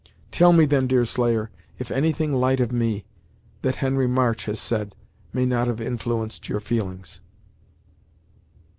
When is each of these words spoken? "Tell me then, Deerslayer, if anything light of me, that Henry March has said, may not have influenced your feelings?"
"Tell 0.31 0.51
me 0.51 0.65
then, 0.65 0.87
Deerslayer, 0.87 1.51
if 1.77 1.91
anything 1.91 2.33
light 2.33 2.59
of 2.59 2.71
me, 2.71 3.05
that 3.61 3.75
Henry 3.85 4.07
March 4.07 4.45
has 4.45 4.59
said, 4.59 4.95
may 5.31 5.45
not 5.45 5.67
have 5.67 5.79
influenced 5.79 6.49
your 6.49 6.59
feelings?" 6.59 7.21